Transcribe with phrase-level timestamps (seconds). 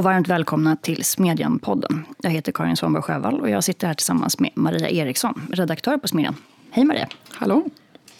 [0.00, 2.04] och varmt välkomna till Smedjan-podden.
[2.22, 6.08] Jag heter Karin Svanberg Sjövall och jag sitter här tillsammans med Maria Eriksson, redaktör på
[6.08, 6.36] Smedjan.
[6.70, 7.08] Hej Maria!
[7.32, 7.64] Hallå!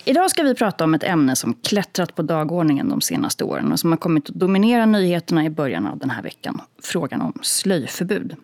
[0.04, 3.80] Idag ska vi prata om ett ämne som klättrat på dagordningen de senaste åren och
[3.80, 6.60] som har kommit att dominera nyheterna i början av den här veckan.
[6.82, 8.36] Frågan om slöjförbud.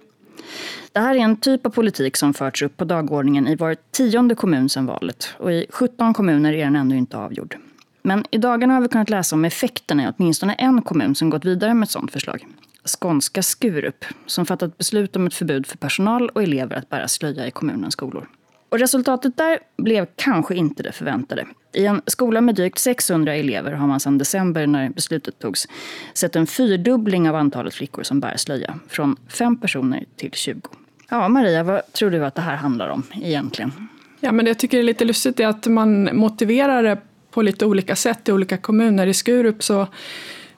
[0.93, 4.34] Det här är en typ av politik som förts upp på dagordningen i var tionde
[4.34, 5.28] kommun sedan valet.
[5.39, 7.56] Och i 17 kommuner är den ännu inte avgjord.
[8.03, 11.45] Men i dagarna har vi kunnat läsa om effekterna i åtminstone en kommun som gått
[11.45, 12.47] vidare med ett sådant förslag.
[12.87, 17.47] Skånska Skurup, som fattat beslut om ett förbud för personal och elever att bära slöja
[17.47, 18.29] i kommunens skolor.
[18.69, 21.47] Och resultatet där blev kanske inte det förväntade.
[21.73, 25.69] I en skola med drygt 600 elever har man sedan december när beslutet togs
[26.15, 28.79] sett en fyrdubbling av antalet flickor som bär slöja.
[28.89, 30.61] Från fem personer till 20.
[31.09, 33.73] Ja, Maria, vad tror du att det här handlar om egentligen?
[34.21, 36.98] Ja, men det jag tycker är lite lustigt är att man motiverar det
[37.31, 39.06] på lite olika sätt i olika kommuner.
[39.06, 39.87] I Skurup så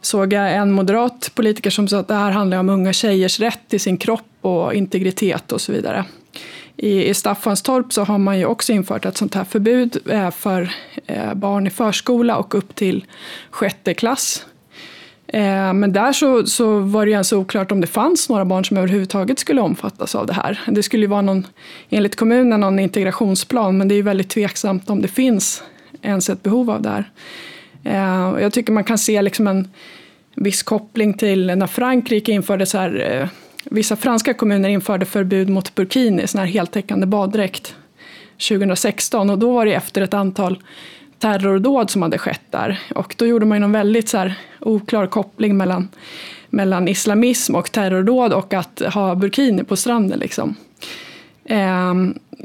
[0.01, 3.69] såg jag en moderat politiker som sa att det här handlar om unga tjejers rätt
[3.69, 6.05] till sin kropp och integritet och så vidare.
[6.77, 10.71] I, Staffanstorp så har man ju också infört ett sånt här förbud eh, för
[11.07, 13.05] eh, barn i förskola och upp till
[13.51, 14.47] sjätte klass.
[15.27, 18.65] Eh, men där så, så var det ju ens oklart om det fanns några barn
[18.65, 20.61] som överhuvudtaget skulle omfattas av det här.
[20.67, 21.47] Det skulle ju vara någon,
[21.91, 25.63] enligt kommunen någon integrationsplan, men det är ju väldigt tveksamt om det finns
[26.03, 27.11] ens ett behov av det här.
[27.85, 29.69] Eh, jag tycker man kan se liksom en
[30.35, 33.29] viss koppling till när Frankrike införde så här eh,
[33.71, 37.75] Vissa franska kommuner införde förbud mot burkini, sån här heltäckande baddräkt,
[38.49, 40.63] 2016 och då var det efter ett antal
[41.19, 42.81] terrordåd som hade skett där.
[42.95, 45.89] Och då gjorde man ju någon väldigt så här oklar koppling mellan,
[46.51, 50.19] mellan islamism och terrordåd och att ha burkini på stranden.
[50.19, 50.57] Liksom.
[51.45, 51.95] Eh,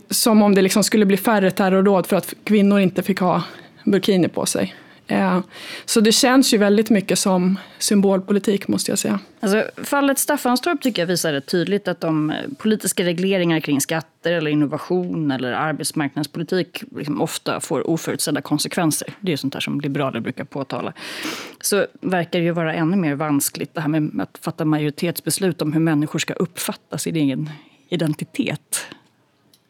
[0.10, 3.44] som om det liksom skulle bli färre terrordåd för att kvinnor inte fick ha
[3.84, 4.76] burkini på sig.
[5.08, 5.40] Eh,
[5.86, 9.20] så det känns ju väldigt mycket som symbolpolitik måste jag säga.
[9.40, 14.32] Alltså, fallet Staffanstorp tycker jag visar rätt tydligt att de eh, politiska regleringar kring skatter
[14.32, 19.14] eller innovation eller arbetsmarknadspolitik liksom ofta får oförutsedda konsekvenser.
[19.20, 20.94] Det är ju sånt där som liberaler brukar påtala.
[21.62, 25.74] Så verkar det ju vara ännu mer vanskligt det här med att fatta majoritetsbeslut om
[25.74, 27.50] hur människor ska uppfatta sin egen
[27.90, 28.86] identitet.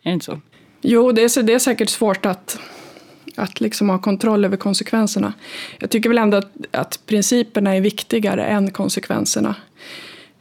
[0.03, 0.41] Är det inte så?
[0.81, 2.59] Jo, det är, det är säkert svårt att
[3.35, 5.33] att liksom ha kontroll över konsekvenserna.
[5.79, 9.55] Jag tycker väl ändå att, att principerna är viktigare än konsekvenserna.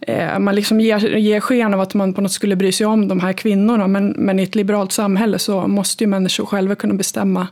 [0.00, 3.08] Eh, man liksom ger, ger sken av att man på något skulle bry sig om
[3.08, 6.94] de här kvinnorna men, men i ett liberalt samhälle så måste ju människor själva kunna
[6.94, 7.46] bestämma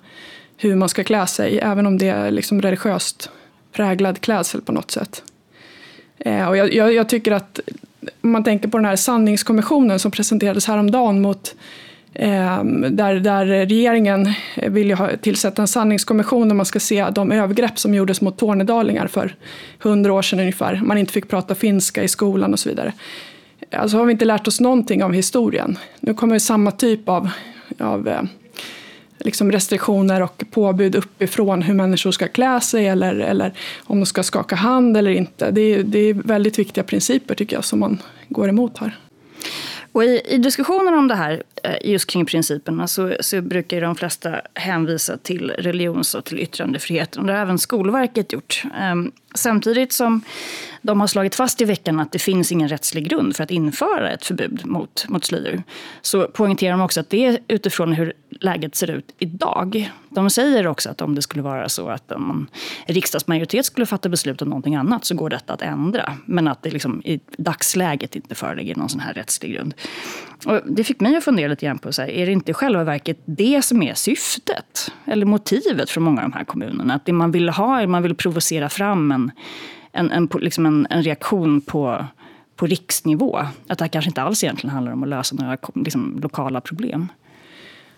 [0.56, 3.30] hur man ska klä sig, även om det är liksom religiöst
[3.72, 5.22] präglad klädsel på något sätt.
[6.18, 7.60] Eh, och jag, jag, jag tycker att
[8.20, 11.54] om man tänker på den här sanningskommissionen som presenterades häromdagen mot
[12.22, 17.78] Ehm, där, där regeringen vill ha, tillsätta en sanningskommission där man ska se de övergrepp
[17.78, 19.36] som gjordes mot tornedalingar för
[19.78, 20.80] hundra år sedan ungefär.
[20.84, 22.92] Man inte fick prata finska i skolan och så vidare.
[23.72, 25.78] Alltså har vi inte lärt oss någonting av historien.
[26.00, 27.30] Nu kommer samma typ av,
[27.78, 28.22] av eh,
[29.18, 33.52] liksom restriktioner och påbud uppifrån hur människor ska klä sig eller, eller
[33.84, 35.50] om de ska skaka hand eller inte.
[35.50, 37.98] Det är, det är väldigt viktiga principer tycker jag som man
[38.28, 38.98] går emot här.
[39.92, 43.96] Och i, I diskussionen om det här, eh, just kring principerna, så, så brukar de
[43.96, 47.26] flesta hänvisa till religions och till yttrandefriheten.
[47.26, 48.62] Det har även Skolverket gjort.
[48.78, 50.22] Ehm, samtidigt som
[50.82, 54.10] de har slagit fast i veckan att det finns ingen rättslig grund för att införa
[54.10, 55.62] ett förbud mot, mot slöjor.
[56.02, 59.92] Så poängterar de också att det är utifrån hur läget ser ut idag.
[60.08, 62.46] De säger också att om det skulle vara så att en
[62.86, 66.12] riksdagsmajoritet skulle fatta beslut om någonting annat så går detta att ändra.
[66.26, 69.74] Men att det liksom i dagsläget inte föreligger någon sån här rättslig grund.
[70.46, 72.54] Och det fick mig att fundera lite grann på, så här, är det inte i
[72.54, 74.92] själva verket det som är syftet?
[75.04, 76.94] Eller motivet för många av de här kommunerna?
[76.94, 79.30] Att det man vill ha är man vill provocera fram en
[79.92, 82.04] en, en, liksom en, en reaktion på,
[82.56, 83.38] på riksnivå.
[83.66, 87.08] Att det här kanske inte alls egentligen handlar om att lösa några liksom, lokala problem.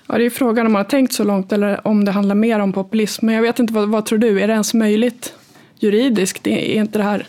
[0.07, 2.59] Ja, det är frågan om man har tänkt så långt eller om det handlar mer
[2.59, 3.27] om populism.
[3.27, 4.41] Men jag vet inte, vad, vad tror du?
[4.41, 5.35] Är det ens möjligt
[5.79, 6.47] juridiskt?
[6.47, 7.27] Är inte det här,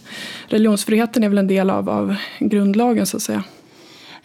[0.48, 3.44] religionsfriheten är väl en del av, av grundlagen så att säga?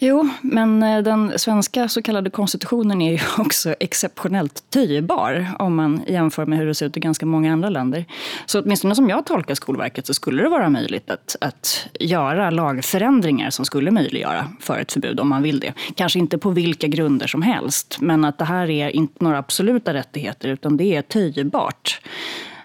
[0.00, 6.00] Jo, men eh, den svenska så kallade konstitutionen är ju också exceptionellt töjbar om man
[6.06, 8.04] jämför med hur det ser ut i ganska många andra länder.
[8.46, 13.50] Så åtminstone som jag tolkar Skolverket så skulle det vara möjligt att, att göra lagförändringar
[13.50, 15.72] som skulle möjliggöra för ett förbud om man vill det.
[15.94, 19.94] Kanske inte på vilka grunder som helst, men att det här är inte några absoluta
[19.94, 22.00] rättigheter utan det är töjbart.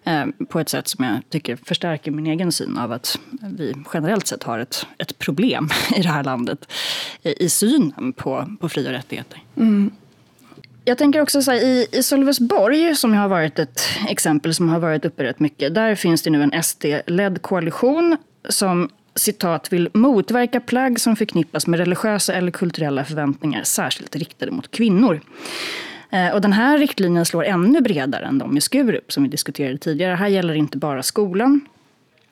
[0.05, 3.19] Eh, på ett sätt som jag tycker förstärker min egen syn av att
[3.57, 6.71] vi generellt sett har ett, ett problem i det här landet
[7.23, 9.43] i, synen på, på fri och rättigheter.
[9.57, 9.91] Mm.
[10.85, 14.79] Jag tänker också så här, i, i Sölvesborg, som har varit ett exempel som har
[14.79, 18.17] varit uppe rätt mycket, där finns det nu en SD-ledd koalition
[18.49, 24.71] som citat, vill motverka plagg som förknippas med religiösa eller kulturella förväntningar, särskilt riktade mot
[24.71, 25.21] kvinnor.
[26.09, 29.77] Eh, och den här riktlinjen slår ännu bredare än de i Skurup som vi diskuterade
[29.77, 30.15] tidigare.
[30.15, 31.61] Här gäller inte bara skolan,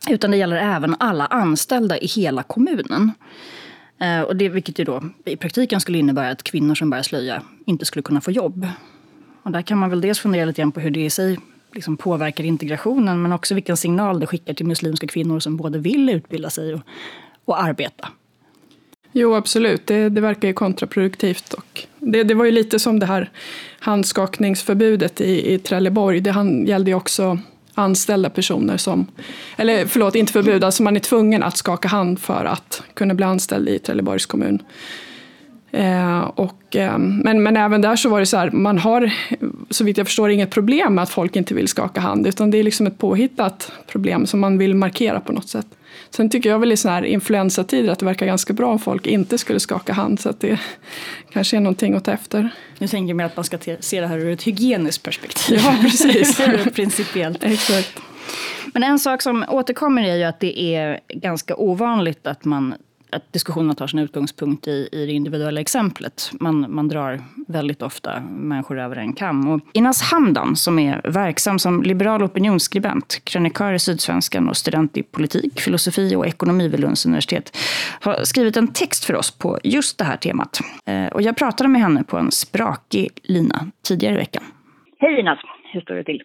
[0.09, 3.11] utan det gäller även alla anställda i hela kommunen.
[4.01, 7.41] Eh, och det, vilket ju då i praktiken skulle innebära att kvinnor som bär slöja
[7.65, 8.67] inte skulle kunna få jobb.
[9.43, 11.39] Och där kan man väl dels fundera lite grann på hur det i sig
[11.73, 16.09] liksom påverkar integrationen men också vilken signal det skickar till muslimska kvinnor som både vill
[16.09, 16.81] utbilda sig och,
[17.45, 18.09] och arbeta.
[19.11, 19.87] Jo, absolut.
[19.87, 21.53] Det, det verkar ju kontraproduktivt.
[21.53, 23.29] Och det, det var ju lite som det här
[23.79, 26.21] handskakningsförbudet i, i Trelleborg.
[26.21, 27.39] Det han, gällde ju också
[27.73, 29.07] anställda personer som,
[29.55, 33.25] eller förlåt, inte förbud, alltså man är tvungen att skaka hand för att kunna bli
[33.25, 34.61] anställd i Trelleborgs kommun.
[35.71, 39.13] Eh, och, eh, men, men även där så var det så här, man har
[39.69, 42.57] så vitt jag förstår inget problem med att folk inte vill skaka hand, utan det
[42.57, 45.67] är liksom ett påhittat problem som man vill markera på något sätt.
[46.09, 49.07] Sen tycker jag väl i sådana här influensatider att det verkar ganska bra om folk
[49.07, 50.59] inte skulle skaka hand, så att det
[51.31, 52.49] kanske är någonting att ta efter.
[52.77, 55.59] Nu tänker mer att man ska se det här ur ett hygieniskt perspektiv.
[55.63, 56.41] Ja, precis.
[56.75, 57.43] Principiellt.
[57.43, 57.99] Exakt.
[58.73, 62.75] Men en sak som återkommer är ju att det är ganska ovanligt att man
[63.11, 66.31] att diskussionerna tar sin utgångspunkt i, i det individuella exemplet.
[66.39, 69.47] Man, man drar väldigt ofta människor över en kam.
[69.47, 75.03] Och Inas Hamdan, som är verksam som liberal opinionsskribent, krönikör i Sydsvenskan och student i
[75.03, 77.57] politik, filosofi och ekonomi vid Lunds universitet,
[78.01, 80.59] har skrivit en text för oss på just det här temat.
[80.87, 83.55] Eh, och jag pratade med henne på en sprakig lina
[83.87, 84.43] tidigare i veckan.
[84.99, 85.39] Hej Inas,
[85.73, 86.21] hur står det till?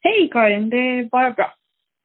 [0.00, 1.52] Hej Karin, det är bara bra.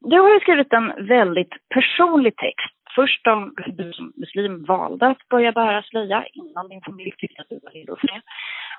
[0.10, 5.28] Du har ju skrivit en väldigt personlig text först om du som muslim valde att
[5.30, 8.22] börja bära slöja innan din familj tyckte att du var redo för det.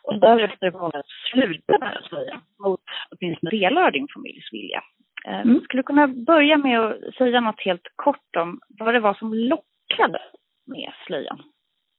[0.03, 2.81] Och därefter valde att sluta bära slöja mot
[3.11, 4.83] åtminstone delar av din familjs vilja.
[5.27, 5.61] Eh, mm.
[5.61, 9.35] Skulle du kunna börja med att säga något helt kort om vad det var som
[9.35, 10.21] lockade
[10.67, 11.43] med slöjan?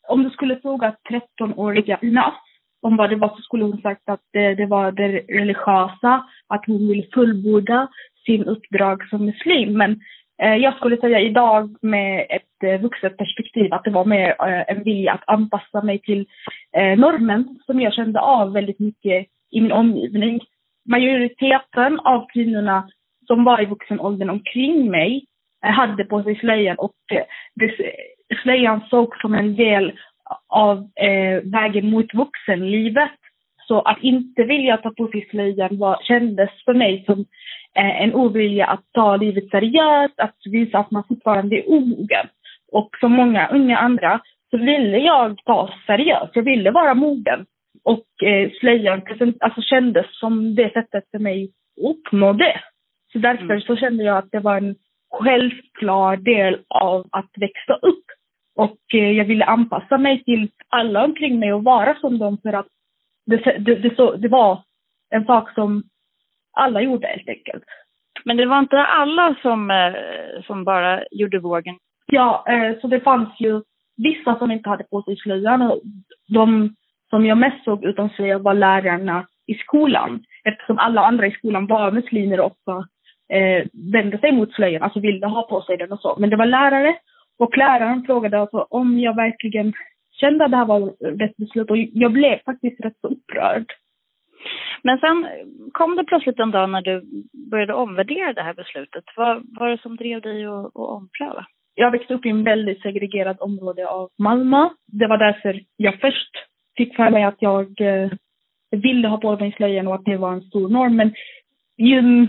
[0.07, 2.33] Om du skulle fråga 13-åriga Ina
[2.81, 6.65] om vad det var så skulle hon sagt att det, det var det religiösa, att
[6.67, 7.87] hon ville fullborda
[8.25, 9.77] sin uppdrag som muslim.
[9.77, 14.05] Men Eh, Eh, jag skulle säga idag med ett eh, vuxet perspektiv att det var
[14.05, 16.25] mer eh, en vilja att anpassa mig till
[16.97, 20.39] normen som jag kände av väldigt mycket i min omgivning.
[20.89, 22.89] Majoriteten av kvinnorna
[23.27, 25.25] som var i vuxen åldern omkring mig
[25.61, 26.95] hade på sig slöjan och
[28.43, 29.93] slöjan sågs som en del
[30.49, 30.89] av
[31.43, 33.19] vägen mot vuxenlivet.
[33.67, 37.25] Så att inte vilja ta på sig slöjan var, kändes för mig som
[37.73, 42.27] en ovilja att ta livet seriöst, att visa att man fortfarande är omogen.
[42.71, 44.21] Och som många unga andra
[44.51, 47.45] så ville jag ta seriöst, jag ville vara mogen.
[47.83, 49.01] Och eh, slöjan
[49.39, 52.59] alltså, kändes som det sättet för mig att uppnå det.
[53.11, 53.61] Så därför mm.
[53.61, 54.75] så kände jag att det var en
[55.13, 58.05] självklar del av att växa upp.
[58.55, 62.53] Och eh, jag ville anpassa mig till alla omkring mig och vara som dem för
[62.53, 62.67] att
[63.25, 64.63] det, det, det, så, det var
[65.09, 65.83] en sak som
[66.53, 67.63] alla gjorde helt enkelt.
[68.25, 69.93] Men det var inte alla som, eh,
[70.47, 71.75] som bara gjorde vågen?
[72.05, 73.61] Ja, eh, så det fanns ju
[73.97, 75.81] vissa som inte hade på sig slöjan och
[76.27, 76.75] de
[77.09, 80.23] som jag mest såg utan slöja var lärarna i skolan.
[80.43, 82.57] Eftersom alla andra i skolan var muslimer och
[83.33, 86.15] eh, vände sig mot slöjan, alltså ville ha på sig den och så.
[86.19, 86.95] Men det var lärare
[87.39, 89.73] och läraren frågade alltså om jag verkligen
[90.11, 90.79] kände att det här var
[91.19, 93.65] rätt beslut och jag blev faktiskt rätt så upprörd.
[94.83, 95.27] Men sen
[95.71, 97.03] kom det plötsligt en dag när du
[97.51, 99.03] började omvärdera det här beslutet.
[99.15, 101.45] Vad var det som drev dig att, att ompröva?
[101.75, 104.69] Jag växte upp i en väldigt segregerad område av Malmö.
[104.87, 106.31] Det var därför jag först
[106.77, 108.11] fick för mig att jag eh,
[108.71, 110.95] ville ha på mig slöjan och att det var en stor norm.
[110.95, 111.13] Men
[111.77, 112.27] ju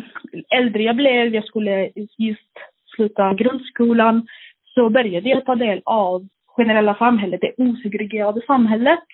[0.57, 2.53] äldre jag blev, jag skulle just
[2.97, 4.27] sluta grundskolan,
[4.75, 9.05] så började jag ta del av generella samhället, det osegregerade samhället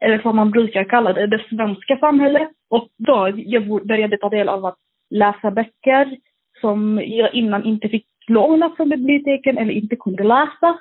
[0.00, 2.48] eller som man brukar kalla det, det svenska samhället.
[2.70, 4.78] Och då jag började ta del av att
[5.10, 6.16] läsa böcker
[6.60, 10.78] som jag innan inte fick låna från biblioteken eller inte kunde läsa.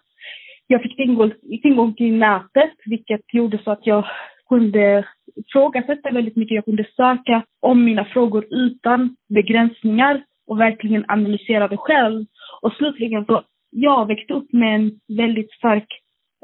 [0.68, 4.06] Jag fick tillgång, tillgång till nätet, vilket gjorde så att jag
[4.50, 6.56] kunde ifrågasätta väldigt mycket.
[6.56, 12.26] Jag kunde söka om mina frågor utan begränsningar och verkligen analysera det själv.
[12.62, 15.88] Och slutligen så, jag växte upp med en väldigt stark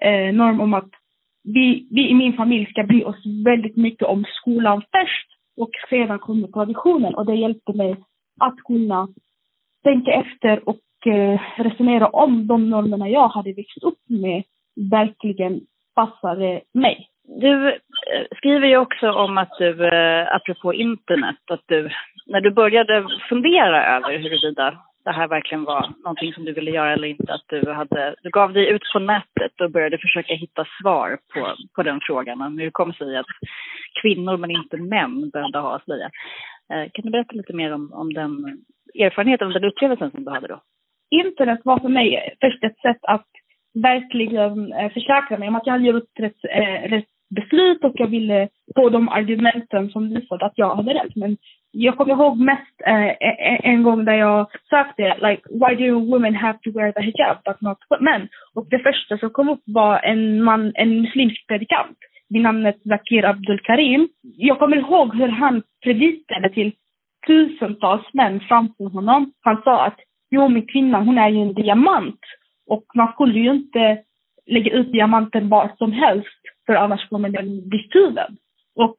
[0.02, 0.90] eh, norm om att
[1.46, 6.20] vi, vi i min familj ska bry oss väldigt mycket om skolan först och sedan
[6.20, 7.96] kommer traditionen och det hjälpte mig
[8.40, 9.08] att kunna
[9.84, 14.44] tänka efter och eh, resonera om de normerna jag hade växt upp med
[14.92, 15.62] verkligen
[15.96, 17.10] passade mig.
[17.24, 21.90] Du eh, skriver ju också om att du, eh, apropå internet, att du,
[22.25, 26.94] när du började fundera över huruvida det här verkligen var någonting som du ville göra
[26.94, 27.34] eller inte.
[27.34, 31.56] Att du, hade, du gav dig ut på nätet och började försöka hitta svar på,
[31.76, 32.42] på den frågan.
[32.42, 33.26] Om hur det kom sig att
[34.02, 36.10] kvinnor men inte män behövde ha slöja.
[36.74, 38.32] Eh, kan du berätta lite mer om, om den
[39.00, 40.62] erfarenheten, den upplevelsen som du hade då?
[41.12, 43.28] Internet var för mig först ett sätt att
[43.74, 48.08] verkligen eh, försäkra mig om att jag hade gjort rätt, eh, rätt beslut och jag
[48.08, 51.16] ville få de argumenten som visade att jag hade rätt.
[51.16, 51.38] Men
[51.77, 56.00] jag kommer ihåg mest eh, e-, e-, en gång där jag sökte like why do
[56.12, 58.27] women have to wear the hijab but not men?
[58.55, 61.98] Och det första som kom upp var en man, en muslimsk predikant
[62.29, 64.10] vid namnet Zakir Abdul Karim.
[64.22, 66.72] Jag kommer ihåg hur han predikade till
[67.27, 69.32] tusentals män framför honom.
[69.41, 70.00] Han sa att
[70.32, 72.20] jo, min kvinna, hon är ju en diamant
[72.67, 73.98] och man skulle ju inte
[74.46, 78.38] lägga ut diamanten var som helst för annars kommer den bli stulen.
[78.75, 78.98] Och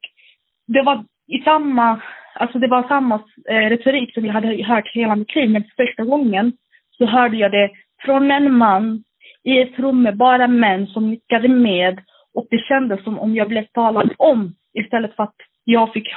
[0.67, 2.01] det var i samma,
[2.39, 3.15] alltså det var samma
[3.49, 6.53] eh, retorik som jag hade hört hela mitt liv, men första gången
[6.97, 7.69] så hörde jag det
[8.05, 9.03] från en man
[9.43, 11.99] i ett rum med bara män som nickade med
[12.33, 16.07] och det kändes som om jag blev talad om istället för att jag fick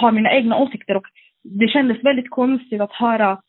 [0.00, 1.06] ha mina egna åsikter och
[1.42, 3.40] det kändes väldigt konstigt att höra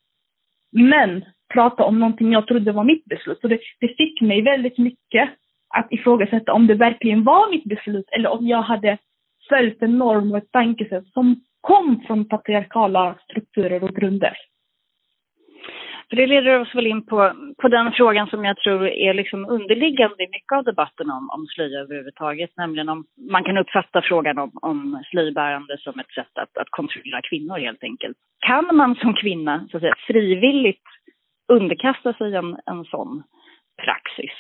[0.71, 3.41] män prata om någonting jag trodde var mitt beslut.
[3.41, 5.29] Så det, det fick mig väldigt mycket
[5.69, 8.97] att ifrågasätta om det verkligen var mitt beslut eller om jag hade
[9.50, 14.37] följt en norm och ett tankesätt som kom från patriarkala strukturer och grunder.
[16.09, 19.45] För det leder oss väl in på, på den frågan som jag tror är liksom
[19.45, 24.37] underliggande i mycket av debatten om, om slöja överhuvudtaget, nämligen om man kan uppfatta frågan
[24.37, 28.17] om, om slöjbärande som ett sätt att, att kontrollera kvinnor helt enkelt.
[28.47, 30.87] Kan man som kvinna så att säga, frivilligt
[31.51, 33.23] underkasta sig en, en sån
[33.83, 34.35] praxis?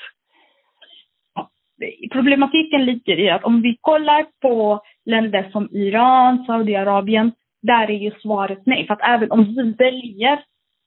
[2.11, 7.31] problematiken ligger i att om vi kollar på länder som Iran, Saudiarabien,
[7.61, 8.87] där är ju svaret nej.
[8.87, 10.43] För att även om du väljer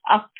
[0.09, 0.31] att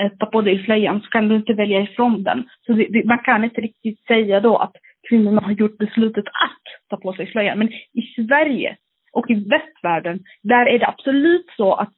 [0.00, 2.48] eh, ta på dig slöjan så kan du inte välja ifrån den.
[2.66, 4.72] Så det, det, man kan inte riktigt säga då att
[5.08, 7.58] kvinnorna har gjort beslutet att ta på sig slöjan.
[7.58, 8.76] Men i Sverige
[9.12, 11.92] och i västvärlden, där är det absolut så att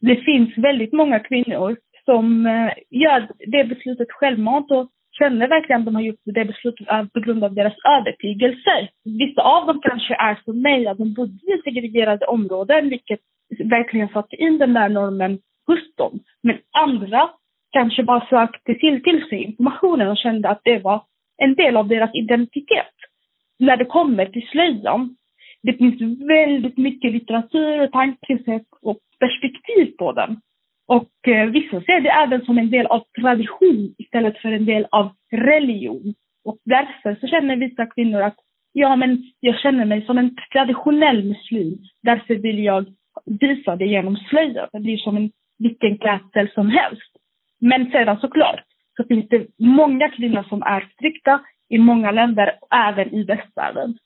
[0.00, 5.84] det finns väldigt många kvinnor som eh, gör det beslutet självmant och känner verkligen att
[5.84, 8.90] de har gjort det beslutet eh, på grund av deras övertygelser.
[9.04, 13.20] Vissa av dem kanske är som mig, att de bodde i segregerade områden, vilket
[13.64, 16.20] verkligen satte in den där normen hos dem.
[16.42, 17.30] Men andra
[17.70, 21.02] kanske bara sökte till, till sig informationen och kände att det var
[21.36, 22.94] en del av deras identitet.
[23.58, 25.16] När det kommer till slöjan,
[25.62, 30.40] det finns väldigt mycket litteratur och tankesätt och perspektiv på den.
[30.86, 34.86] Och eh, vissa ser det även som en del av tradition istället för en del
[34.90, 36.14] av religion.
[36.44, 38.36] Och därför så känner vissa kvinnor att
[38.72, 41.78] ja, men jag känner mig som en traditionell muslim.
[42.02, 42.86] Därför vill jag
[43.40, 44.68] visa det genom slöja.
[44.72, 47.12] Det blir som en vilken klädsel som helst.
[47.60, 48.64] Men sedan såklart
[48.96, 53.98] så finns det många kvinnor som är strikta i många länder, även i västvärlden.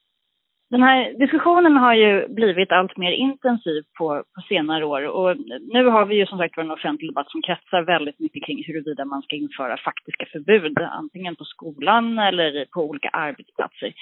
[0.71, 5.85] Den här diskussionen har ju blivit allt mer intensiv på, på senare år och nu
[5.87, 9.23] har vi ju som sagt en offentlig debatt som kretsar väldigt mycket kring huruvida man
[9.23, 13.93] ska införa faktiska förbud, antingen på skolan eller på olika arbetsplatser.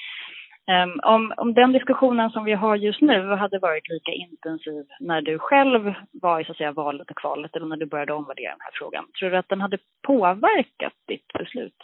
[0.71, 5.23] Um, om, om den diskussionen som vi har just nu hade varit lika intensiv när
[5.23, 8.51] du själv var i så att säga, valet och kvalet eller när du började omvärdera
[8.51, 11.77] den här frågan, tror du att den hade påverkat ditt beslut?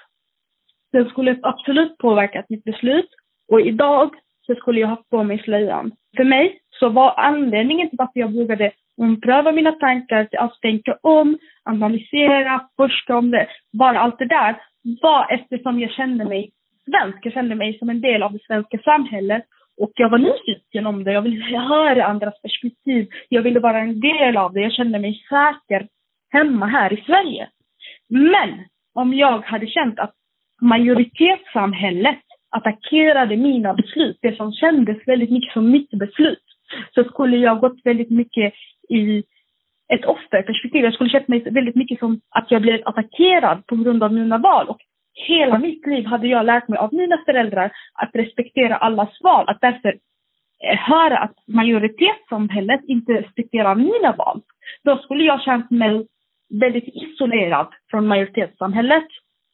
[0.92, 3.10] Den skulle absolut påverkat mitt beslut
[3.48, 4.10] och idag
[4.46, 5.92] så skulle jag ha på mig slöjan.
[6.16, 11.38] För mig så var anledningen till varför jag vågade ompröva mina tankar, att tänka om,
[11.64, 14.56] analysera, forska om det, bara allt det där,
[15.02, 16.50] var eftersom jag kände mig
[16.84, 17.18] svensk.
[17.26, 19.44] Jag kände mig som en del av det svenska samhället
[19.80, 21.12] och jag var nyfiken om det.
[21.12, 23.08] Jag ville höra andras perspektiv.
[23.28, 24.61] Jag ville vara en del av det.
[24.61, 25.88] Jag kände mig säker
[26.30, 27.49] hemma här i Sverige.
[28.08, 30.14] Men om jag hade känt att
[30.61, 36.44] majoritetssamhället attackerade mina beslut, det som kändes väldigt mycket som mitt beslut,
[36.94, 38.54] så skulle jag gått väldigt mycket
[38.88, 39.23] i
[39.94, 40.85] ett offerperspektiv.
[40.85, 44.38] Jag skulle känt mig väldigt mycket som att jag blev attackerad på grund av mina
[44.38, 44.68] val.
[44.68, 44.80] Och
[45.14, 49.44] hela mitt liv hade jag lärt mig av mina föräldrar att respektera allas val.
[49.49, 54.40] Att därför eh, höra att majoritetssamhället inte respekterar mina val.
[54.85, 56.06] Då skulle jag känt mig
[56.61, 59.06] väldigt isolerad från majoritetssamhället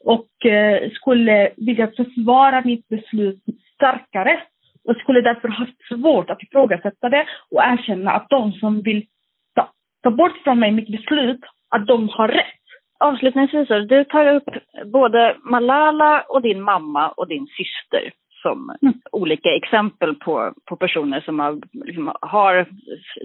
[0.04, 3.42] och eh, skulle vilja försvara mitt beslut
[3.74, 4.40] starkare
[4.84, 9.06] och skulle därför ha svårt att ifrågasätta det och erkänna att de som vill
[9.54, 9.70] ta,
[10.02, 12.54] ta bort från mig mitt beslut, att de har rätt.
[13.00, 14.48] Avslutningsvis, du tar upp
[14.92, 18.94] både Malala och din mamma och din syster som mm.
[19.12, 22.66] olika exempel på, på personer som har, liksom, har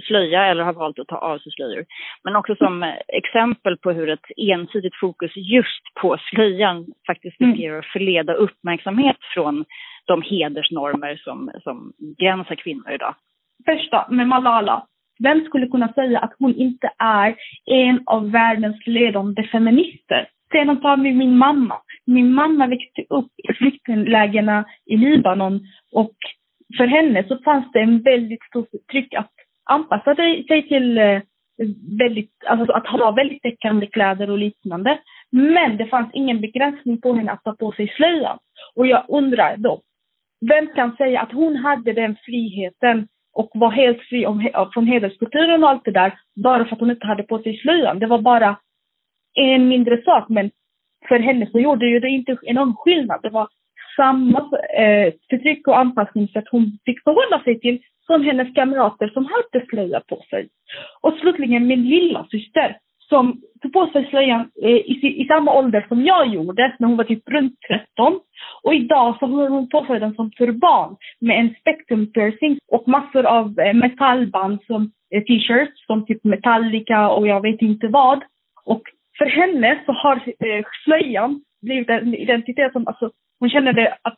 [0.07, 1.85] slöja eller har valt att ta av sig slöjor.
[2.23, 2.95] Men också som mm.
[3.07, 7.51] exempel på hur ett ensidigt fokus just på slöjan faktiskt mm.
[7.51, 9.65] riskerar att förleda uppmärksamhet från
[10.05, 13.15] de hedersnormer som, som gränsar kvinnor idag.
[13.65, 14.85] Första med Malala.
[15.19, 20.27] Vem skulle kunna säga att hon inte är en av världens ledande feminister?
[20.53, 21.75] Sen tar vi min mamma.
[22.05, 25.59] Min mamma växte upp i flyktinglägren i Libanon
[25.91, 26.15] och
[26.77, 29.31] för henne så fanns det en väldigt stort tryck att
[29.69, 31.21] anpassa sig till eh,
[31.99, 34.99] väldigt, alltså att ha väldigt täckande kläder och liknande.
[35.31, 38.37] Men det fanns ingen begränsning på henne att ta på sig slöjan.
[38.75, 39.81] Och jag undrar då,
[40.49, 45.63] vem kan säga att hon hade den friheten och var helt fri om, från hederskulturen
[45.63, 47.99] och allt det där bara för att hon inte hade på sig slöjan.
[47.99, 48.57] Det var bara
[49.33, 50.51] en mindre sak, men
[51.07, 53.19] för henne så gjorde ju det inte någon skillnad.
[53.23, 53.47] Det var
[53.95, 54.39] samma
[54.77, 59.99] eh, förtryck och anpassningssätt hon fick förhålla sig till som hennes kamrater som hade slöja
[59.99, 60.49] på sig.
[61.01, 62.77] Och slutligen min lilla syster
[63.09, 66.97] som tog på sig slöjan eh, i, i, samma ålder som jag gjorde, när hon
[66.97, 67.53] var typ runt
[67.95, 68.19] 13.
[68.63, 72.87] Och idag så har hon på sig den som turban med en spectrum piercing och
[72.87, 78.23] massor av eh, metallband som eh, t-shirts som typ Metallica och jag vet inte vad.
[78.65, 78.81] Och
[79.17, 84.17] för henne så har eh, slöjan blivit en identitet som, alltså hon känner det att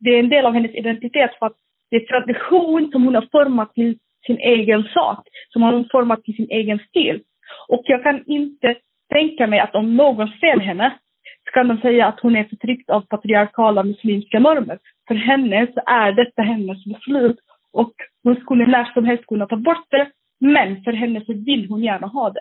[0.00, 1.56] det är en del av hennes identitet för att
[1.90, 6.24] det är tradition som hon har format till sin egen sak, som hon har format
[6.24, 7.22] till sin egen stil.
[7.68, 8.76] Och jag kan inte
[9.12, 10.98] tänka mig att om någon ser henne
[11.44, 14.78] så kan de säga att hon är förtryckt av patriarkala muslimska normer.
[15.08, 17.38] För henne så är detta hennes beslut
[17.72, 20.10] och hon skulle när som helst kunna ta bort det.
[20.40, 22.40] Men för henne så vill hon gärna ha det.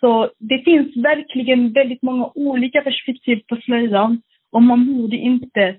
[0.00, 5.76] Så det finns verkligen väldigt många olika perspektiv på slöjan och man borde inte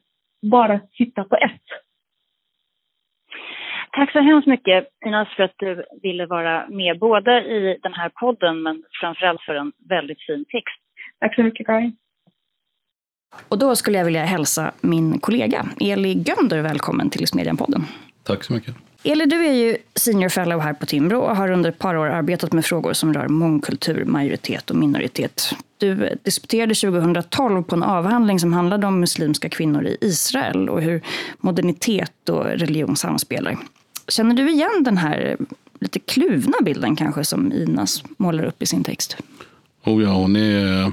[0.52, 1.62] bara titta på ett.
[3.92, 8.10] Tack så hemskt mycket Inas för att du ville vara med både i den här
[8.10, 10.82] podden men framförallt för en väldigt fin text.
[11.20, 11.98] Tack så mycket Karin.
[13.48, 17.84] Och då skulle jag vilja hälsa min kollega Eli Gönder välkommen till Smedjan-podden.
[18.24, 18.76] Tack så mycket.
[19.04, 22.08] Eli, du är ju senior fellow här på Timbro och har under ett par år
[22.08, 25.56] arbetat med frågor som rör mångkultur, majoritet och minoritet.
[25.78, 31.02] Du disputerade 2012 på en avhandling som handlade om muslimska kvinnor i Israel och hur
[31.38, 33.58] modernitet och religion samspelar.
[34.08, 35.38] Känner du igen den här
[35.80, 39.18] lite kluvna bilden kanske som Inas målar upp i sin text?
[39.86, 40.92] Oh ja, hon är,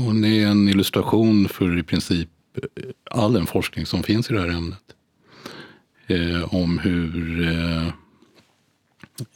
[0.00, 4.40] hon är en illustration för i princip eh, all den forskning som finns i det
[4.40, 4.82] här ämnet
[6.06, 7.92] eh, om hur eh,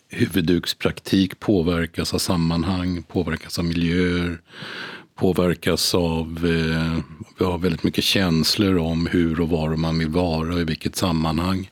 [0.08, 4.40] huvuddukspraktik påverkas av sammanhang, påverkas av miljöer,
[5.14, 7.04] påverkas av, eh,
[7.38, 10.96] vi har väldigt mycket känslor om hur och var man vill vara och i vilket
[10.96, 11.70] sammanhang.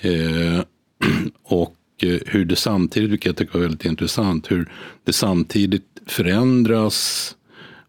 [0.00, 0.64] Eh,
[1.42, 4.72] och eh, hur det samtidigt, vilket jag tycker var väldigt intressant, hur
[5.04, 7.36] det samtidigt förändras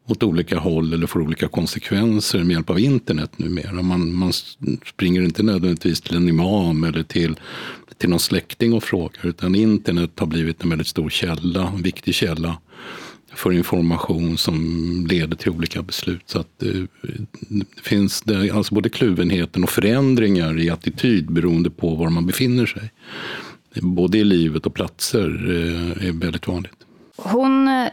[0.08, 3.82] åt olika håll eller får olika konsekvenser med hjälp av internet numera.
[3.82, 4.34] Man, man
[4.86, 7.40] springer inte nödvändigtvis till en imam eller till,
[7.98, 12.16] till någon släkting och frågar utan internet har blivit en väldigt stor källa, en viktig
[12.16, 12.58] källa
[13.34, 16.22] för information som leder till olika beslut.
[16.26, 16.82] Så att eh,
[17.50, 22.66] det, finns det, alltså både kluvenheten och förändringar i attityd beroende på var man befinner
[22.66, 22.92] sig.
[23.82, 26.74] Både i livet och platser eh, är väldigt vanligt.
[27.18, 27.86] Hon eh,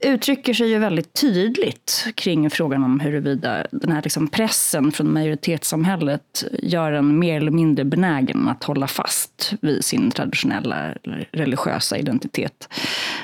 [0.00, 6.44] uttrycker sig ju väldigt tydligt kring frågan om huruvida den här liksom pressen från majoritetssamhället
[6.62, 10.94] gör en mer eller mindre benägen att hålla fast vid sin traditionella
[11.32, 12.68] religiösa identitet.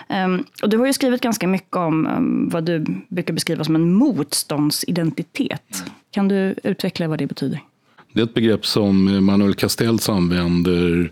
[0.08, 3.74] Ehm, och du har ju skrivit ganska mycket om ehm, vad du brukar beskriva som
[3.74, 5.84] en motståndsidentitet.
[6.10, 7.60] Kan du utveckla vad det betyder?
[8.12, 11.10] Det är ett begrepp som Manuel Castells använder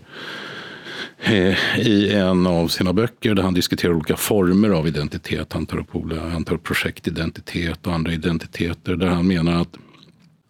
[1.25, 5.53] Eh, i en av sina böcker där han diskuterar olika former av identitet.
[5.53, 5.89] Han tar upp,
[6.31, 9.77] han tar upp projektidentitet och andra identiteter där han menar att,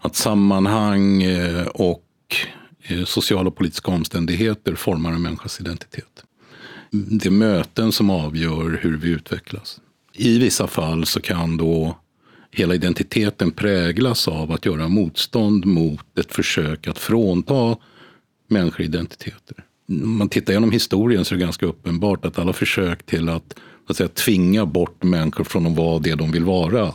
[0.02, 2.06] att sammanhang eh, och
[2.84, 6.24] eh, sociala och politiska omständigheter formar en människas identitet.
[6.92, 9.82] Det är möten som avgör hur vi utvecklas.
[10.14, 11.98] I vissa fall så kan då
[12.52, 17.78] hela identiteten präglas av att göra motstånd mot ett försök att frånta
[18.48, 23.06] människor identiteter om man tittar genom historien så är det ganska uppenbart att alla försök
[23.06, 23.56] till att,
[23.88, 26.94] att säga, tvinga bort människor från att vara det de vill vara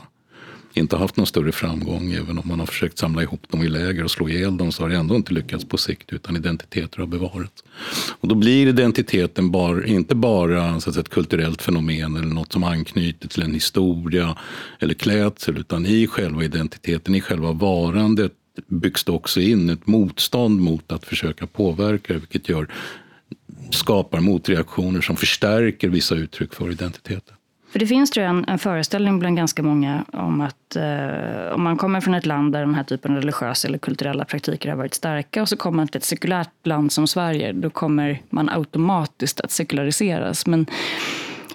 [0.78, 2.12] inte haft någon större framgång.
[2.12, 4.82] Även om man har försökt samla ihop dem i läger och slå ihjäl dem så
[4.82, 7.64] har det ändå inte lyckats på sikt utan identiteter har bevarats.
[8.20, 12.52] Och då blir identiteten bar, inte bara så att säga, ett kulturellt fenomen eller något
[12.52, 14.36] som anknyter till en historia
[14.78, 18.32] eller klädsel utan i själva identiteten, i själva varandet
[18.66, 22.68] byggs det också in ett motstånd mot att försöka påverka vilket gör,
[23.70, 27.34] skapar motreaktioner som förstärker vissa uttryck för identiteten.
[27.70, 31.62] För det finns tror jag en, en föreställning bland ganska många om att eh, om
[31.62, 34.76] man kommer från ett land där den här typen av religiösa eller kulturella praktiker har
[34.76, 38.48] varit starka och så kommer man till ett sekulärt land som Sverige, då kommer man
[38.48, 40.46] automatiskt att sekulariseras.
[40.46, 40.66] Men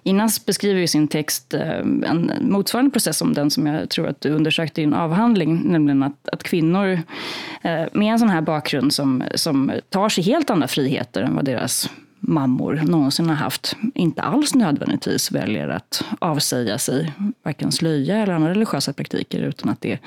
[0.03, 4.21] Inas beskriver i sin text eh, en motsvarande process som den som jag tror att
[4.21, 6.99] du undersökte i en avhandling, nämligen att, att kvinnor
[7.61, 11.45] eh, med en sån här bakgrund som, som tar sig helt andra friheter än vad
[11.45, 11.89] deras
[12.27, 17.13] mammor någonsin har haft inte alls nödvändigtvis väljer att avsäga sig
[17.43, 19.99] varken slöja eller andra religiösa praktiker utan att det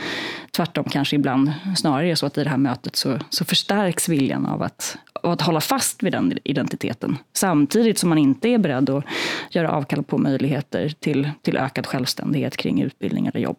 [0.50, 4.46] tvärtom kanske ibland snarare är så att i det här mötet så, så förstärks viljan
[4.46, 8.90] av att, och att hålla fast vid den identiteten samtidigt som man inte är beredd
[8.90, 9.04] att
[9.50, 13.56] göra avkall på möjligheter till, till ökad självständighet kring utbildning eller jobb.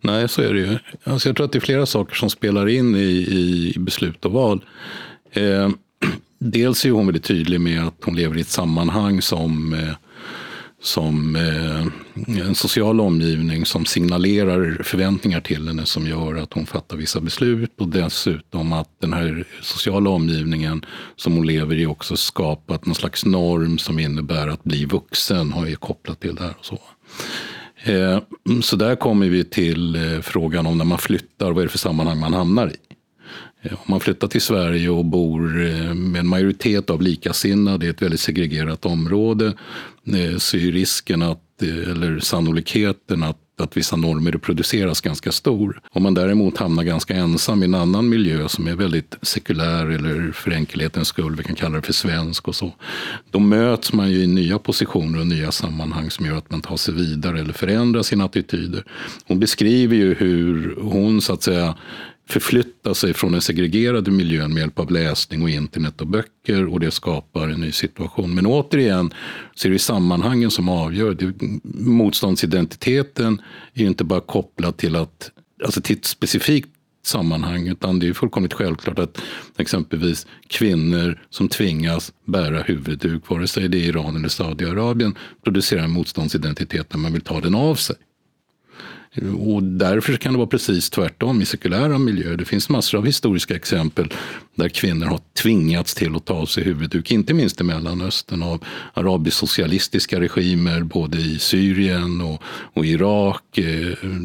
[0.00, 0.78] Nej, så är det ju.
[1.04, 4.32] Alltså jag tror att det är flera saker som spelar in i, i beslut och
[4.32, 4.64] val.
[5.30, 5.70] Eh,
[6.38, 9.94] dels är hon väldigt tydlig med att hon lever i ett sammanhang som, eh,
[10.82, 16.96] som eh, en social omgivning som signalerar förväntningar till henne som gör att hon fattar
[16.96, 20.84] vissa beslut och dessutom att den här sociala omgivningen
[21.16, 25.66] som hon lever i också skapat någon slags norm som innebär att bli vuxen har
[25.66, 26.54] ju kopplat till det här.
[26.58, 26.78] Och så.
[27.84, 28.18] Eh,
[28.62, 31.78] så där kommer vi till eh, frågan om när man flyttar, vad är det för
[31.78, 32.91] sammanhang man hamnar i?
[33.62, 37.88] Eh, om man flyttar till Sverige och bor eh, med en majoritet av likasinnade i
[37.88, 39.46] ett väldigt segregerat område
[40.06, 45.80] eh, så är risken att, eller sannolikheten att att vissa normer reproduceras ganska stor.
[45.90, 50.32] Om man däremot hamnar ganska ensam i en annan miljö som är väldigt sekulär eller
[50.32, 52.72] för enkelhetens skull, vi kan kalla det för svensk och så.
[53.30, 56.76] Då möts man ju i nya positioner och nya sammanhang som gör att man tar
[56.76, 58.84] sig vidare eller förändrar sina attityder.
[59.26, 61.74] Hon beskriver ju hur hon så att säga
[62.32, 66.80] förflytta sig från den segregerade miljön med hjälp av läsning och internet och böcker och
[66.80, 68.34] det skapar en ny situation.
[68.34, 69.14] Men återigen
[69.54, 71.14] så är det sammanhangen som avgör.
[71.14, 71.32] Det,
[71.74, 73.42] motståndsidentiteten
[73.74, 75.30] är inte bara kopplad till, att,
[75.64, 76.68] alltså till ett specifikt
[77.04, 79.22] sammanhang utan det är fullkomligt självklart att
[79.58, 85.14] exempelvis kvinnor som tvingas bära huvudduk, vare sig det är Iran eller Saudiarabien,
[85.44, 87.96] producerar en motståndsidentitet när man vill ta den av sig.
[89.20, 92.36] Och därför kan det vara precis tvärtom i sekulära miljöer.
[92.36, 94.12] Det finns massor av historiska exempel
[94.54, 98.64] där kvinnor har tvingats till att ta av sig huvudduk, inte minst i Mellanöstern av
[98.94, 103.58] arabisk-socialistiska regimer både i Syrien och, och Irak.
[103.58, 103.64] Eh,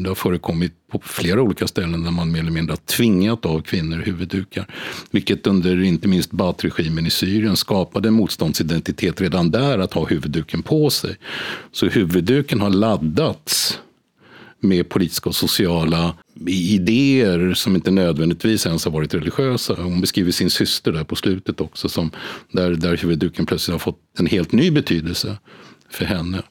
[0.02, 3.60] det har förekommit på flera olika ställen där man mer eller mindre har tvingat av
[3.60, 4.66] kvinnor huvuddukar.
[5.10, 10.62] Vilket under inte minst Baath-regimen i Syrien skapade en motståndsidentitet redan där att ha huvudduken
[10.62, 11.16] på sig.
[11.72, 13.78] Så huvudduken har laddats
[14.60, 16.14] med politiska och sociala
[16.46, 19.74] idéer som inte nödvändigtvis ens har varit religiösa.
[19.74, 22.10] Hon beskriver sin syster där på slutet också, som,
[22.52, 25.36] där, där huvudduken plötsligt har fått en helt ny betydelse
[25.90, 26.42] för henne.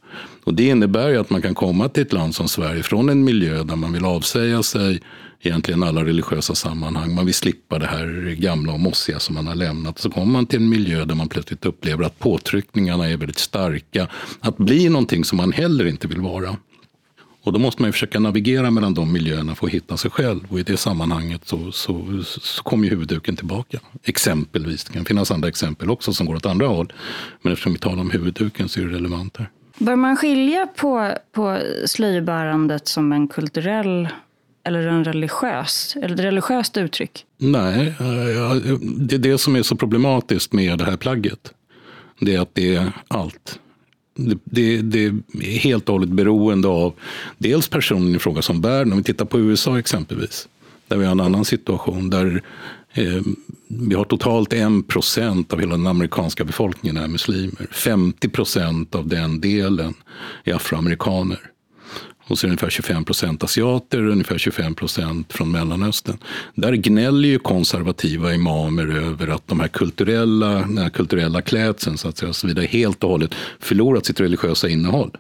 [0.44, 3.24] Och det innebär ju att man kan komma till ett land som Sverige från en
[3.24, 5.02] miljö där man vill avsäga sig
[5.42, 7.16] egentligen alla religiösa sammanhang.
[7.16, 10.00] Man vill slippa det här gamla och mossiga som man har lämnat.
[10.00, 14.08] Så kommer man till en miljö där man plötsligt upplever att påtryckningarna är väldigt starka.
[14.40, 16.58] Att bli någonting som man heller inte vill vara.
[17.48, 20.40] Och då måste man ju försöka navigera mellan de miljöerna för att hitta sig själv.
[20.50, 23.80] Och i det sammanhanget så, så, så kommer huvudduken tillbaka.
[24.04, 24.84] Exempelvis.
[24.84, 26.94] Det kan finnas andra exempel också som går åt andra håll.
[27.42, 29.50] Men eftersom vi talar om huvudduken så är det relevant här.
[29.78, 34.08] Bör man skilja på, på slöjbärandet som en kulturell
[34.64, 37.26] eller en religiös, eller religiöst uttryck?
[37.38, 37.94] Nej,
[38.82, 41.54] det är det som är så problematiskt med det här plagget.
[42.20, 43.60] Det är att det är allt.
[44.18, 45.14] Det, det, är
[45.60, 46.94] helt och hållet beroende av
[47.38, 50.48] dels personen i fråga som bär Om vi tittar på USA exempelvis,
[50.88, 52.10] där vi har en annan situation.
[52.10, 52.44] där
[52.94, 53.22] eh,
[53.68, 57.68] Vi har totalt en procent av hela den amerikanska befolkningen är muslimer.
[57.72, 59.94] 50 procent av den delen
[60.44, 61.40] är afroamerikaner.
[62.28, 66.18] Och så är det ungefär 25 procent asiater och ungefär 25 procent från Mellanöstern.
[66.56, 72.08] Där gnäller ju konservativa imamer över att de här kulturella, den här kulturella klädseln så
[72.08, 75.12] att säga, så vidare, helt och hållet förlorat sitt religiösa innehåll.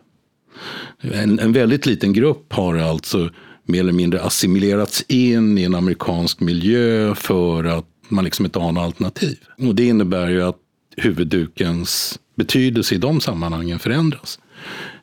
[1.02, 3.30] En, en väldigt liten grupp har alltså
[3.66, 8.72] mer eller mindre assimilerats in i en amerikansk miljö för att man liksom inte har
[8.72, 9.38] något alternativ.
[9.58, 10.58] Och det innebär ju att
[10.98, 14.40] huvuddukens betydelse i de sammanhangen förändras.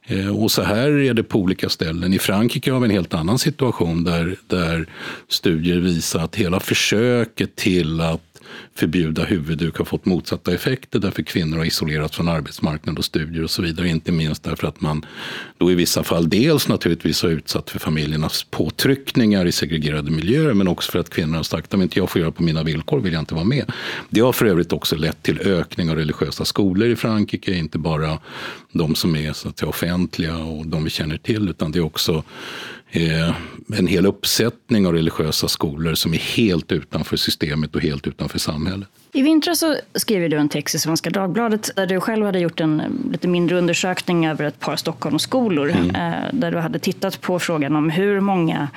[0.07, 2.15] Eh, och så här är det på olika ställen.
[2.15, 4.87] I Frankrike har vi en helt annan situation där, där
[5.29, 8.34] studier visar att hela försöket till att
[8.75, 13.51] förbjuda huvudduk har fått motsatta effekter därför kvinnor har isolerats från arbetsmarknad och studier och
[13.51, 13.89] så vidare.
[13.89, 15.07] Inte minst därför att man
[15.59, 20.69] då i vissa fall dels naturligtvis har utsatt för familjernas påtryckningar i segregerade miljöer men
[20.69, 23.13] också för att kvinnor har sagt om inte jag får göra på mina villkor vill
[23.13, 23.73] jag inte vara med.
[24.11, 28.19] Det har för övrigt också lett till ökning av religiösa skolor i Frankrike, inte bara
[28.73, 31.85] de som är så att säga, offentliga och de vi känner till utan det är
[31.85, 32.23] också
[33.77, 38.89] en hel uppsättning av religiösa skolor som är helt utanför systemet och helt utanför samhället.
[39.13, 42.61] I vintras så skrev du en text i Svenska Dagbladet där du själv hade gjort
[42.61, 45.71] en lite mindre undersökning över ett par Stockholmsskolor.
[45.71, 45.95] Mm.
[45.95, 48.69] Eh, där du hade tittat på frågan om hur många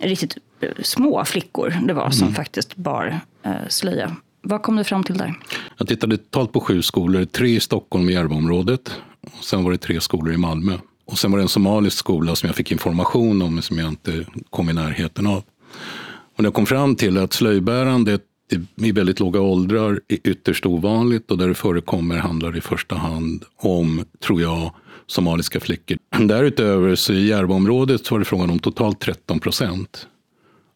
[0.00, 2.34] riktigt eh, små flickor det var som mm.
[2.34, 3.20] faktiskt bar
[3.68, 4.16] slöja.
[4.42, 5.34] Vad kom du fram till där?
[5.78, 8.92] Jag tittade totalt på sju skolor, tre i Stockholm i Järvaområdet.
[9.20, 10.78] Och sen var det tre skolor i Malmö.
[11.06, 13.88] Och sen var det en somalisk skola som jag fick information om, men som jag
[13.88, 15.42] inte kom i närheten av.
[16.36, 18.22] Och jag kom fram till att slöjbärandet
[18.76, 22.96] i väldigt låga åldrar är ytterst ovanligt och där det förekommer handlar det i första
[22.96, 24.74] hand om, tror jag,
[25.06, 25.98] somaliska flickor.
[26.18, 30.06] Därutöver så i Järvaområdet var det frågan om totalt 13 procent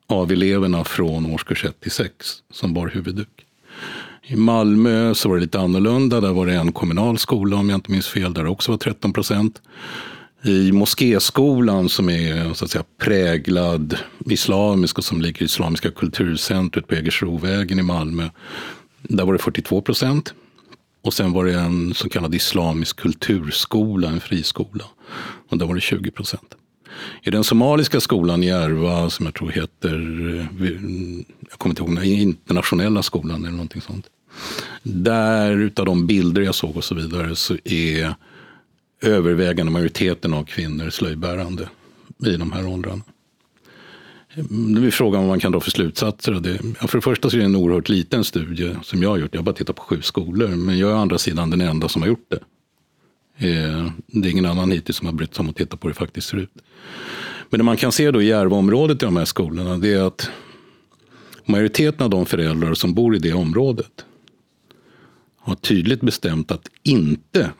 [0.06, 2.12] av eleverna från årskurs 1 till 6
[2.52, 3.46] som bar huvudduk.
[4.22, 6.20] I Malmö så var det lite annorlunda.
[6.20, 8.78] Där var det en kommunal skola om jag inte minns fel, där det också var
[8.78, 9.62] 13 procent
[10.42, 16.86] i moskéskolan som är så att säga, präglad islamisk och som ligger i Islamiska kulturcentret
[16.86, 18.28] på Jägersrovägen i Malmö.
[19.02, 20.34] Där var det 42 procent.
[21.02, 24.84] Och sen var det en så kallad islamisk kulturskola, en friskola.
[25.48, 26.54] Och där var det 20 procent.
[27.22, 29.94] I den somaliska skolan i Järva, som jag tror heter,
[30.38, 30.46] eh,
[31.50, 34.06] jag kommer inte ihåg, internationella skolan eller någonting sånt.
[34.82, 38.14] Där, utav de bilder jag såg och så vidare, så är
[39.02, 41.68] övervägande majoriteten av kvinnor slöjbärande
[42.26, 43.02] i de här åldrarna.
[44.50, 46.32] Nu är frågan vad man kan dra för slutsatser.
[46.32, 46.88] Det.
[46.88, 49.34] För det första så är det en oerhört liten studie som jag har gjort.
[49.34, 50.48] Jag har bara tittat på sju skolor.
[50.48, 52.40] Men jag är å andra sidan den enda som har gjort det.
[53.48, 55.94] Eh, det är ingen annan hittills som har brytt sig om att titta på hur
[55.94, 56.52] det faktiskt ser ut.
[57.50, 60.30] Men det man kan se då i Järvaområdet i de här skolorna det är att
[61.44, 64.04] majoriteten av de föräldrar som bor i det området
[65.38, 67.50] har tydligt bestämt att inte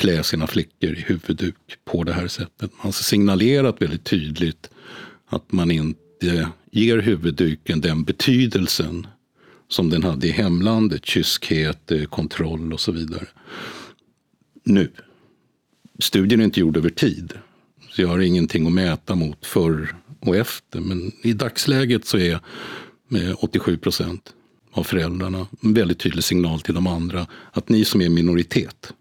[0.00, 2.70] klä sina flickor i huvudduk på det här sättet.
[2.70, 4.70] Man har signalerat väldigt tydligt
[5.26, 9.06] att man inte ger huvudduken den betydelsen
[9.68, 11.06] som den hade i hemlandet.
[11.06, 13.26] Kyskhet, eh, kontroll och så vidare.
[14.64, 14.90] Nu.
[15.98, 17.32] Studien är inte gjord över tid.
[17.90, 20.80] Så jag har ingenting att mäta mot förr och efter.
[20.80, 22.40] Men i dagsläget så är
[23.38, 24.34] 87 procent
[24.72, 28.92] av föräldrarna en väldigt tydlig signal till de andra att ni som är minoritet,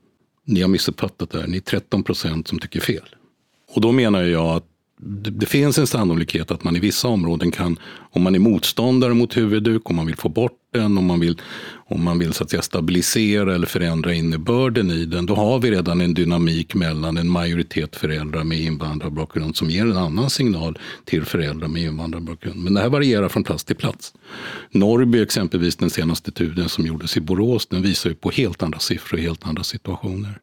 [0.49, 1.47] ni har missuppfattat det här.
[1.47, 3.15] Ni är 13 procent som tycker fel.
[3.75, 4.68] Och då menar jag att
[5.01, 7.79] det finns en sannolikhet att man i vissa områden kan,
[8.11, 11.41] om man är motståndare mot huvudduk, om man vill få bort den, om man vill,
[11.87, 15.71] om man vill så att säga, stabilisera eller förändra innebörden i den, då har vi
[15.71, 21.25] redan en dynamik mellan en majoritet föräldrar med invandrarbakgrund som ger en annan signal till
[21.25, 22.63] föräldrar med invandrarbakgrund.
[22.63, 24.13] Men det här varierar från plats till plats.
[24.71, 28.79] Norrby exempelvis, den senaste studien som gjordes i Borås, den visar ju på helt andra
[28.79, 30.39] siffror och helt andra situationer.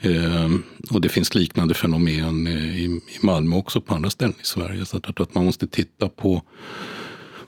[0.00, 4.84] Ehm, och det finns liknande fenomen eh, i, Malmö också på andra ställen i Sverige.
[4.84, 6.42] Så jag tror att man måste titta på,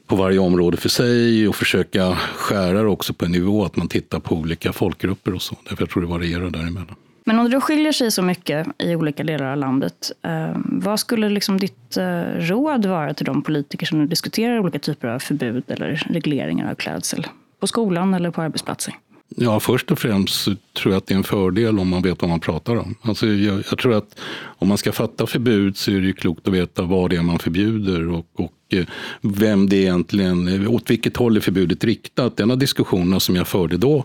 [0.07, 3.89] på varje område för sig och försöka skära det också på en nivå att man
[3.89, 5.57] tittar på olika folkgrupper och så.
[5.69, 6.95] Därför jag tror det varierar däremellan.
[7.29, 11.01] Men om det då skiljer sig så mycket i olika delar av landet, ehm, vad
[11.01, 15.19] skulle liksom ditt eh, råd vara till de politiker som nu diskuterar olika typer av
[15.19, 17.27] förbud eller regleringar av klädsel?
[17.61, 18.95] På skolan eller på arbetsplatser?
[19.29, 22.31] Ja, först och främst tror jag att det är en fördel om man vet vad
[22.31, 22.95] man pratar om.
[23.03, 24.19] Alltså jag, jag tror att
[24.59, 27.39] om man ska fatta förbud så är det klokt att veta vad det är man
[27.39, 28.87] förbjuder och, och eh,
[29.21, 32.41] vem det egentligen, åt vilket håll är förbudet riktat.
[32.41, 34.05] En av diskussionerna som jag förde då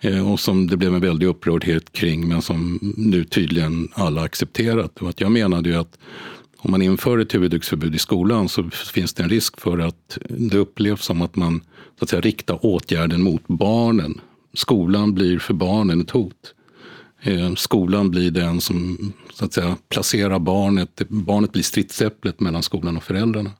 [0.00, 5.02] eh, och som det blev en väldig upprördhet kring men som nu tydligen alla accepterat.
[5.02, 5.98] Att jag menade ju att
[6.58, 10.58] om man inför ett huvudduksförbud i skolan så finns det en risk för att det
[10.58, 11.60] upplevs som att man
[11.98, 14.20] så att säga, riktar åtgärden mot barnen
[14.58, 16.54] Skolan blir för barnen ett hot.
[17.20, 21.02] Eh, skolan blir den som så att säga, placerar barnet.
[21.08, 23.50] Barnet blir stridsäpplet mellan skolan och föräldrarna.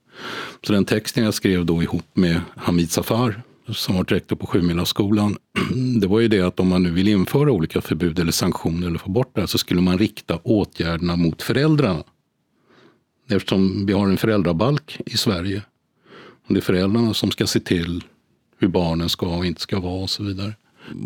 [0.67, 5.37] Så den texten jag skrev då ihop med Hamid Safar som var rektor på Sjumilaskolan.
[6.01, 8.99] Det var ju det att om man nu vill införa olika förbud eller sanktioner eller
[8.99, 12.05] få bort det här så skulle man rikta åtgärderna mot föräldrarna.
[13.31, 15.63] Eftersom vi har en föräldrabalk i Sverige.
[16.49, 18.05] Och det är föräldrarna som ska se till
[18.59, 20.55] hur barnen ska och inte ska vara och så vidare.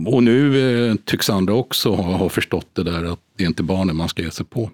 [0.06, 0.58] Och nu
[0.90, 4.08] eh, tycks andra också ha, ha förstått det där att det är inte barnen man
[4.08, 4.70] ska ge sig på.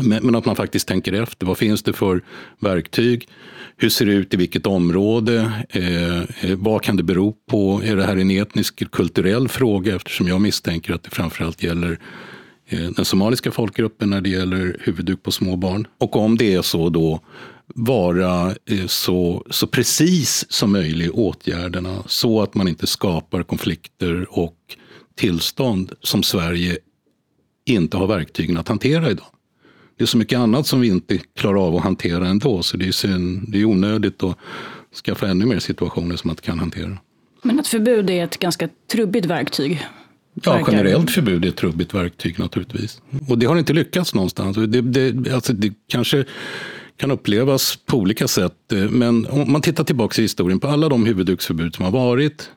[0.00, 1.46] Men, att man faktiskt tänker efter.
[1.46, 2.22] Vad finns det för
[2.58, 3.28] verktyg?
[3.76, 5.52] Hur ser det ut i vilket område?
[5.68, 7.80] Eh, eh, vad kan det bero på?
[7.84, 9.96] Är det här en etnisk kulturell fråga?
[9.96, 11.98] Eftersom jag misstänker att det framförallt gäller
[12.68, 15.86] eh, den somaliska folkgruppen när det gäller huvudduk på små barn.
[15.98, 17.20] Och om det är så då,
[17.74, 24.56] vara eh, så, så precis som möjligt åtgärderna så att man inte skapar konflikter och
[25.14, 26.78] tillstånd som Sverige
[27.64, 29.26] inte har verktygen att hantera idag.
[29.98, 32.88] Det är så mycket annat som vi inte klarar av att hantera ändå, så det
[32.88, 34.38] är, synd, det är onödigt att
[35.04, 36.98] skaffa ännu mer situationer som man inte kan hantera.
[37.42, 39.86] Men ett förbud är ett ganska trubbigt verktyg?
[40.44, 43.02] Ja, generellt förbud är ett trubbigt verktyg naturligtvis.
[43.28, 44.56] Och det har inte lyckats någonstans.
[44.56, 46.24] Det, det, alltså det kanske
[46.96, 48.72] kan upplevas på olika sätt.
[48.72, 52.50] Eh, men om man tittar tillbaka i historien på alla de huvudduksförbud som har varit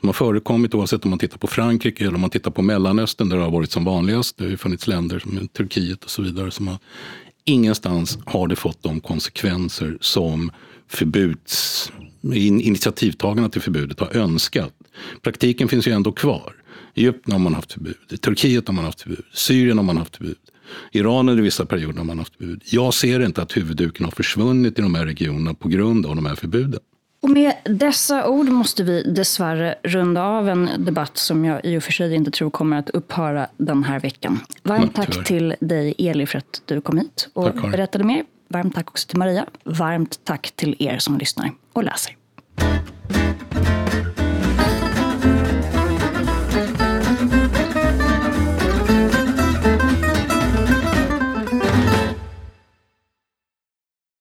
[0.00, 3.28] som har förekommit oavsett om man tittar på Frankrike eller om man tittar på Mellanöstern
[3.28, 4.36] där det har varit som vanligast.
[4.36, 6.78] Det har ju funnits länder som Turkiet och så vidare som har
[7.44, 10.50] ingenstans har det fått de konsekvenser som
[10.88, 11.92] förbuds,
[12.32, 14.74] initiativtagarna till förbudet har önskat.
[15.22, 16.54] Praktiken finns ju ändå kvar.
[16.94, 19.96] I Egypten har man haft förbud, i Turkiet har man haft förbud, Syrien har man
[19.96, 20.36] haft förbud.
[20.92, 22.62] Iran under vissa perioder har man haft förbud.
[22.64, 26.26] Jag ser inte att huvudduken har försvunnit i de här regionerna på grund av de
[26.26, 26.80] här förbuden.
[27.22, 31.82] Och med dessa ord måste vi dessvärre runda av en debatt som jag i och
[31.82, 34.40] för sig inte tror kommer att upphöra den här veckan.
[34.62, 35.24] Varmt tack tyvärr.
[35.24, 38.24] till dig Eli för att du kom hit och tack, berättade mer.
[38.48, 39.46] Varmt tack också till Maria.
[39.64, 42.16] Varmt tack till er som lyssnar och läser.